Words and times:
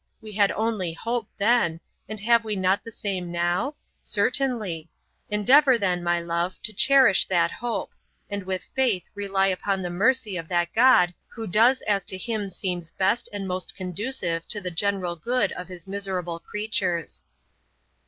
we 0.19 0.31
had 0.31 0.49
only 0.53 0.93
hope 0.93 1.29
then; 1.37 1.79
and 2.09 2.19
have 2.19 2.43
we 2.43 2.55
not 2.55 2.83
the 2.83 2.89
same 2.91 3.31
now? 3.31 3.75
certainly. 4.01 4.89
Endeavour 5.29 5.77
then, 5.77 6.03
my 6.03 6.19
love, 6.19 6.59
to 6.63 6.73
cherish 6.73 7.27
that 7.27 7.51
hope, 7.51 7.91
and 8.27 8.41
with 8.43 8.63
faith 8.73 9.07
rely 9.13 9.45
upon 9.45 9.83
the 9.83 9.91
mercy 9.91 10.37
of 10.37 10.47
that 10.47 10.73
God 10.73 11.13
who 11.27 11.45
does 11.45 11.83
as 11.83 12.03
to 12.05 12.17
Him 12.17 12.49
seems 12.49 12.89
best 12.89 13.29
and 13.31 13.47
most 13.47 13.75
conducive 13.75 14.47
to 14.47 14.59
the 14.59 14.71
general 14.71 15.15
good 15.15 15.51
of 15.51 15.67
His 15.67 15.85
miserable 15.85 16.39
creatures. 16.39 17.23